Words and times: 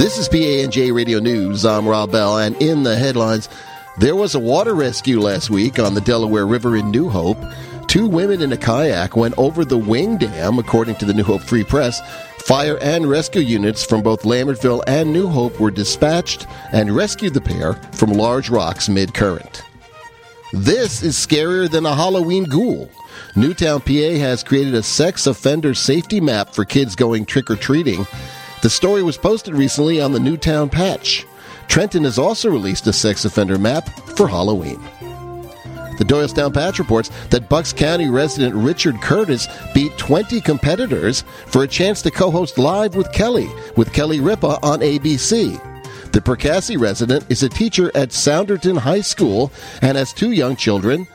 This 0.00 0.16
is 0.16 0.30
PANJ 0.30 0.94
Radio 0.94 1.18
News. 1.18 1.66
I'm 1.66 1.86
Rob 1.86 2.10
Bell, 2.10 2.38
and 2.38 2.56
in 2.56 2.84
the 2.84 2.96
headlines, 2.96 3.50
there 3.98 4.16
was 4.16 4.34
a 4.34 4.40
water 4.40 4.74
rescue 4.74 5.20
last 5.20 5.50
week 5.50 5.78
on 5.78 5.92
the 5.92 6.00
Delaware 6.00 6.46
River 6.46 6.74
in 6.74 6.90
New 6.90 7.10
Hope. 7.10 7.36
Two 7.86 8.08
women 8.08 8.40
in 8.40 8.50
a 8.50 8.56
kayak 8.56 9.14
went 9.14 9.34
over 9.36 9.62
the 9.62 9.76
Wing 9.76 10.16
Dam, 10.16 10.58
according 10.58 10.94
to 10.94 11.04
the 11.04 11.12
New 11.12 11.22
Hope 11.22 11.42
Free 11.42 11.64
Press. 11.64 12.00
Fire 12.38 12.78
and 12.80 13.10
rescue 13.10 13.42
units 13.42 13.84
from 13.84 14.02
both 14.02 14.22
Lambertville 14.22 14.82
and 14.86 15.12
New 15.12 15.28
Hope 15.28 15.60
were 15.60 15.70
dispatched 15.70 16.46
and 16.72 16.96
rescued 16.96 17.34
the 17.34 17.42
pair 17.42 17.74
from 17.92 18.14
large 18.14 18.48
rocks 18.48 18.88
mid 18.88 19.12
current. 19.12 19.62
This 20.54 21.02
is 21.02 21.14
scarier 21.14 21.70
than 21.70 21.84
a 21.84 21.94
Halloween 21.94 22.44
ghoul. 22.44 22.88
Newtown, 23.36 23.82
PA 23.82 24.16
has 24.16 24.42
created 24.42 24.74
a 24.74 24.82
sex 24.82 25.26
offender 25.26 25.74
safety 25.74 26.22
map 26.22 26.54
for 26.54 26.64
kids 26.64 26.96
going 26.96 27.26
trick 27.26 27.50
or 27.50 27.56
treating. 27.56 28.06
The 28.62 28.70
story 28.70 29.02
was 29.02 29.16
posted 29.16 29.54
recently 29.54 30.00
on 30.00 30.12
the 30.12 30.20
Newtown 30.20 30.68
Patch. 30.68 31.26
Trenton 31.66 32.04
has 32.04 32.18
also 32.18 32.50
released 32.50 32.86
a 32.86 32.92
sex 32.92 33.24
offender 33.24 33.58
map 33.58 33.88
for 34.16 34.28
Halloween. 34.28 34.80
The 35.96 36.04
Doylestown 36.04 36.52
Patch 36.52 36.78
reports 36.78 37.10
that 37.28 37.48
Bucks 37.48 37.72
County 37.72 38.08
resident 38.08 38.54
Richard 38.54 39.00
Curtis 39.00 39.48
beat 39.74 39.96
20 39.98 40.40
competitors 40.40 41.24
for 41.46 41.62
a 41.62 41.68
chance 41.68 42.02
to 42.02 42.10
co 42.10 42.30
host 42.30 42.58
Live 42.58 42.96
with 42.96 43.12
Kelly 43.12 43.48
with 43.76 43.92
Kelly 43.92 44.20
Ripa 44.20 44.58
on 44.62 44.80
ABC. 44.80 45.58
The 46.12 46.20
Perkasie 46.20 46.80
resident 46.80 47.24
is 47.30 47.42
a 47.42 47.48
teacher 47.48 47.90
at 47.94 48.08
Souderton 48.08 48.78
High 48.78 49.02
School 49.02 49.52
and 49.80 49.96
has 49.96 50.12
two 50.12 50.32
young 50.32 50.56
children. 50.56 51.06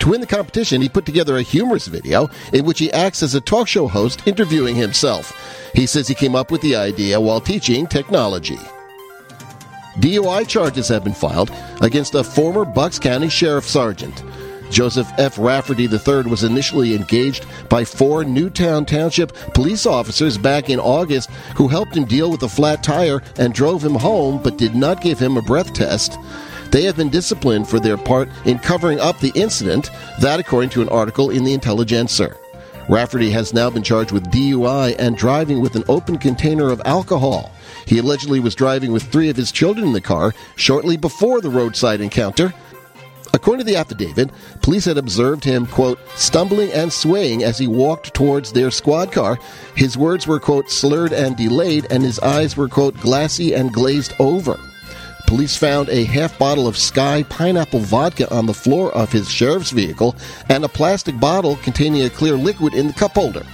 To 0.00 0.10
win 0.10 0.20
the 0.20 0.26
competition, 0.26 0.82
he 0.82 0.88
put 0.88 1.06
together 1.06 1.36
a 1.36 1.42
humorous 1.42 1.86
video 1.86 2.28
in 2.52 2.64
which 2.64 2.78
he 2.78 2.92
acts 2.92 3.22
as 3.22 3.34
a 3.34 3.40
talk 3.40 3.68
show 3.68 3.86
host 3.86 4.26
interviewing 4.26 4.76
himself. 4.76 5.32
He 5.74 5.86
says 5.86 6.08
he 6.08 6.14
came 6.14 6.34
up 6.34 6.50
with 6.50 6.60
the 6.60 6.76
idea 6.76 7.20
while 7.20 7.40
teaching 7.40 7.86
technology. 7.86 8.58
DUI 9.98 10.46
charges 10.48 10.88
have 10.88 11.04
been 11.04 11.14
filed 11.14 11.52
against 11.80 12.14
a 12.14 12.24
former 12.24 12.64
Bucks 12.64 12.98
County 12.98 13.28
Sheriff 13.28 13.64
Sergeant. 13.64 14.24
Joseph 14.70 15.08
F. 15.18 15.38
Rafferty 15.38 15.84
III 15.84 16.22
was 16.22 16.42
initially 16.42 16.94
engaged 16.94 17.46
by 17.68 17.84
four 17.84 18.24
Newtown 18.24 18.84
Township 18.84 19.32
police 19.54 19.86
officers 19.86 20.36
back 20.36 20.68
in 20.68 20.80
August 20.80 21.30
who 21.54 21.68
helped 21.68 21.96
him 21.96 22.04
deal 22.04 22.30
with 22.30 22.42
a 22.42 22.48
flat 22.48 22.82
tire 22.82 23.22
and 23.38 23.54
drove 23.54 23.84
him 23.84 23.94
home 23.94 24.42
but 24.42 24.58
did 24.58 24.74
not 24.74 25.00
give 25.00 25.18
him 25.18 25.36
a 25.36 25.42
breath 25.42 25.72
test. 25.72 26.18
They 26.74 26.82
have 26.86 26.96
been 26.96 27.08
disciplined 27.08 27.68
for 27.68 27.78
their 27.78 27.96
part 27.96 28.28
in 28.44 28.58
covering 28.58 28.98
up 28.98 29.20
the 29.20 29.30
incident, 29.36 29.92
that 30.18 30.40
according 30.40 30.70
to 30.70 30.82
an 30.82 30.88
article 30.88 31.30
in 31.30 31.44
the 31.44 31.54
Intelligencer. 31.54 32.36
Rafferty 32.88 33.30
has 33.30 33.54
now 33.54 33.70
been 33.70 33.84
charged 33.84 34.10
with 34.10 34.32
DUI 34.32 34.96
and 34.98 35.16
driving 35.16 35.60
with 35.60 35.76
an 35.76 35.84
open 35.86 36.18
container 36.18 36.70
of 36.70 36.82
alcohol. 36.84 37.52
He 37.86 37.98
allegedly 37.98 38.40
was 38.40 38.56
driving 38.56 38.90
with 38.90 39.04
three 39.04 39.28
of 39.28 39.36
his 39.36 39.52
children 39.52 39.86
in 39.86 39.92
the 39.92 40.00
car 40.00 40.34
shortly 40.56 40.96
before 40.96 41.40
the 41.40 41.48
roadside 41.48 42.00
encounter. 42.00 42.52
According 43.32 43.64
to 43.64 43.70
the 43.70 43.78
affidavit, 43.78 44.30
police 44.60 44.86
had 44.86 44.98
observed 44.98 45.44
him, 45.44 45.66
quote, 45.66 46.00
stumbling 46.16 46.72
and 46.72 46.92
swaying 46.92 47.44
as 47.44 47.56
he 47.56 47.68
walked 47.68 48.14
towards 48.14 48.50
their 48.50 48.72
squad 48.72 49.12
car. 49.12 49.38
His 49.76 49.96
words 49.96 50.26
were, 50.26 50.40
quote, 50.40 50.68
slurred 50.68 51.12
and 51.12 51.36
delayed, 51.36 51.86
and 51.90 52.02
his 52.02 52.18
eyes 52.18 52.56
were, 52.56 52.68
quote, 52.68 52.98
glassy 52.98 53.54
and 53.54 53.72
glazed 53.72 54.12
over. 54.18 54.58
Police 55.34 55.56
found 55.56 55.88
a 55.88 56.04
half 56.04 56.38
bottle 56.38 56.68
of 56.68 56.76
Skyy 56.76 57.28
pineapple 57.28 57.80
vodka 57.80 58.32
on 58.32 58.46
the 58.46 58.54
floor 58.54 58.94
of 58.94 59.10
his 59.10 59.28
sheriff's 59.28 59.72
vehicle 59.72 60.14
and 60.48 60.64
a 60.64 60.68
plastic 60.68 61.18
bottle 61.18 61.56
containing 61.56 62.04
a 62.04 62.08
clear 62.08 62.36
liquid 62.36 62.72
in 62.72 62.86
the 62.86 62.92
cup 62.92 63.14
holder. 63.14 63.44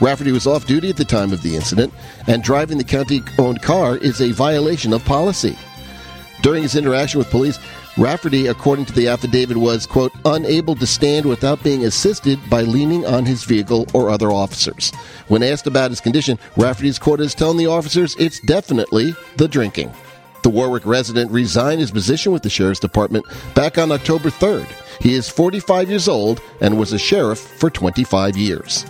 Rafferty 0.00 0.32
was 0.32 0.46
off 0.46 0.66
duty 0.66 0.88
at 0.88 0.96
the 0.96 1.04
time 1.04 1.34
of 1.34 1.42
the 1.42 1.54
incident, 1.54 1.92
and 2.26 2.42
driving 2.42 2.78
the 2.78 2.82
county 2.82 3.20
owned 3.38 3.60
car 3.60 3.98
is 3.98 4.22
a 4.22 4.32
violation 4.32 4.94
of 4.94 5.04
policy. 5.04 5.58
During 6.40 6.62
his 6.62 6.76
interaction 6.76 7.18
with 7.18 7.28
police, 7.28 7.58
Rafferty, 7.98 8.46
according 8.46 8.86
to 8.86 8.94
the 8.94 9.08
affidavit, 9.08 9.58
was, 9.58 9.84
quote, 9.84 10.12
unable 10.24 10.76
to 10.76 10.86
stand 10.86 11.26
without 11.26 11.62
being 11.62 11.84
assisted 11.84 12.38
by 12.48 12.62
leaning 12.62 13.04
on 13.04 13.26
his 13.26 13.44
vehicle 13.44 13.86
or 13.92 14.08
other 14.08 14.32
officers. 14.32 14.94
When 15.26 15.42
asked 15.42 15.66
about 15.66 15.90
his 15.90 16.00
condition, 16.00 16.38
Rafferty's 16.56 16.98
quote 16.98 17.20
is 17.20 17.34
telling 17.34 17.58
the 17.58 17.66
officers 17.66 18.16
it's 18.18 18.40
definitely 18.40 19.14
the 19.36 19.46
drinking. 19.46 19.92
The 20.42 20.50
Warwick 20.50 20.86
resident 20.86 21.30
resigned 21.30 21.80
his 21.80 21.90
position 21.90 22.32
with 22.32 22.42
the 22.42 22.50
Sheriff's 22.50 22.80
Department 22.80 23.24
back 23.54 23.78
on 23.78 23.92
October 23.92 24.30
3rd. 24.30 24.66
He 25.00 25.14
is 25.14 25.28
45 25.28 25.88
years 25.88 26.08
old 26.08 26.40
and 26.60 26.78
was 26.78 26.92
a 26.92 26.98
sheriff 26.98 27.38
for 27.38 27.70
25 27.70 28.36
years. 28.36 28.84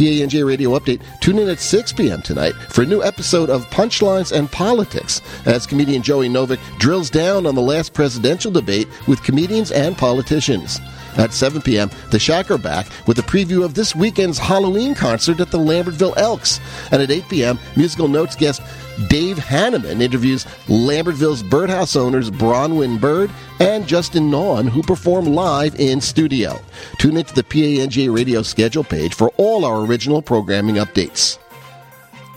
PANJ 0.00 0.46
Radio 0.46 0.78
Update. 0.78 1.02
Tune 1.20 1.38
in 1.38 1.50
at 1.50 1.60
6 1.60 1.92
p.m. 1.92 2.22
tonight 2.22 2.54
for 2.70 2.82
a 2.82 2.86
new 2.86 3.02
episode 3.02 3.50
of 3.50 3.66
Punchlines 3.66 4.32
and 4.32 4.50
Politics 4.50 5.20
as 5.44 5.66
comedian 5.66 6.02
Joey 6.02 6.26
Novick 6.26 6.58
drills 6.78 7.10
down 7.10 7.44
on 7.44 7.54
the 7.54 7.60
last 7.60 7.92
presidential 7.92 8.50
debate 8.50 8.88
with 9.06 9.22
comedians 9.22 9.70
and 9.70 9.98
politicians. 9.98 10.80
At 11.18 11.34
7 11.34 11.60
p.m., 11.60 11.90
the 12.10 12.18
Shack 12.18 12.50
are 12.50 12.56
back 12.56 12.86
with 13.06 13.18
a 13.18 13.22
preview 13.22 13.62
of 13.62 13.74
this 13.74 13.94
weekend's 13.94 14.38
Halloween 14.38 14.94
concert 14.94 15.38
at 15.38 15.50
the 15.50 15.58
Lambertville 15.58 16.16
Elks. 16.16 16.60
And 16.92 17.02
at 17.02 17.10
8 17.10 17.28
p.m., 17.28 17.58
Musical 17.76 18.08
Notes 18.08 18.36
guest 18.36 18.62
Dave 19.08 19.38
Hanneman 19.38 20.00
interviews 20.00 20.44
Lambertville's 20.66 21.42
birdhouse 21.42 21.96
owners 21.96 22.30
Bronwyn 22.30 23.00
Bird 23.00 23.30
and 23.58 23.86
Justin 23.86 24.30
Nawn, 24.30 24.66
who 24.66 24.82
perform 24.82 25.26
live 25.26 25.78
in 25.78 26.00
studio. 26.00 26.60
Tune 26.98 27.16
into 27.16 27.34
the 27.34 27.42
PANJ 27.42 28.12
radio 28.14 28.42
schedule 28.42 28.84
page 28.84 29.14
for 29.14 29.30
all 29.36 29.64
our 29.64 29.84
original 29.86 30.20
programming 30.20 30.76
updates. 30.76 31.38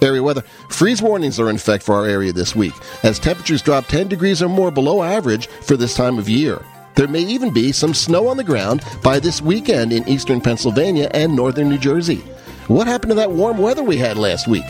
Area 0.01 0.21
weather. 0.21 0.43
Freeze 0.69 1.01
warnings 1.01 1.39
are 1.39 1.49
in 1.49 1.55
effect 1.55 1.83
for 1.83 1.95
our 1.95 2.05
area 2.05 2.33
this 2.33 2.55
week, 2.55 2.73
as 3.03 3.19
temperatures 3.19 3.61
drop 3.61 3.87
10 3.87 4.07
degrees 4.07 4.41
or 4.41 4.49
more 4.49 4.71
below 4.71 5.01
average 5.01 5.47
for 5.47 5.77
this 5.77 5.95
time 5.95 6.17
of 6.17 6.27
year. 6.27 6.61
There 6.95 7.07
may 7.07 7.21
even 7.21 7.51
be 7.51 7.71
some 7.71 7.93
snow 7.93 8.27
on 8.27 8.37
the 8.37 8.43
ground 8.43 8.83
by 9.01 9.19
this 9.19 9.41
weekend 9.41 9.91
in 9.91 10.07
eastern 10.07 10.41
Pennsylvania 10.41 11.09
and 11.13 11.35
northern 11.35 11.69
New 11.69 11.77
Jersey. 11.77 12.23
What 12.67 12.87
happened 12.87 13.11
to 13.11 13.15
that 13.15 13.31
warm 13.31 13.57
weather 13.57 13.83
we 13.83 13.97
had 13.97 14.17
last 14.17 14.47
week? 14.47 14.65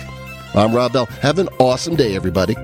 I'm 0.55 0.73
Rob 0.73 0.93
Bell. 0.93 1.07
Have 1.21 1.39
an 1.39 1.49
awesome 1.59 1.95
day, 1.95 2.15
everybody. 2.15 2.55